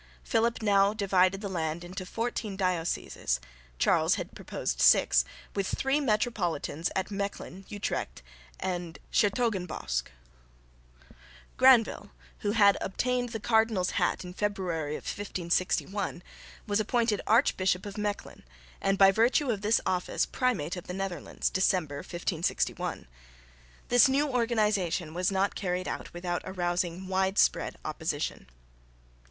Philip 0.23 0.63
now 0.63 0.95
divided 0.95 1.41
the 1.41 1.47
land 1.47 1.83
into 1.83 2.07
fourteen 2.07 2.57
dioceses 2.57 3.39
(Charles 3.77 4.15
had 4.15 4.33
proposed 4.33 4.81
six) 4.81 5.23
with 5.53 5.67
three 5.67 5.99
Metropolitans 5.99 6.89
at 6.95 7.11
Mechlin, 7.11 7.65
Utrecht 7.67 8.23
and 8.59 8.97
'sHertogenbosch. 9.13 10.01
Granvelle, 11.55 12.09
who 12.39 12.53
had 12.53 12.79
obtained 12.81 13.29
the 13.29 13.39
Cardinal's 13.39 13.91
hat, 13.91 14.23
February, 14.35 14.95
1561, 14.95 16.23
was 16.65 16.79
appointed 16.79 17.21
Archbishop 17.27 17.85
of 17.85 17.95
Mechlin, 17.95 18.41
and 18.81 18.97
by 18.97 19.11
virtue 19.11 19.51
of 19.51 19.61
this 19.61 19.79
office 19.85 20.25
Primate 20.25 20.75
of 20.75 20.87
the 20.87 20.95
Netherlands, 20.95 21.51
December, 21.51 21.97
1561. 21.97 23.05
This 23.89 24.07
new 24.07 24.27
organisation 24.27 25.13
was 25.13 25.31
not 25.31 25.53
carried 25.53 25.87
out 25.87 26.11
without 26.11 26.41
arousing 26.43 27.07
widespread 27.07 27.75
opposition. 27.85 28.47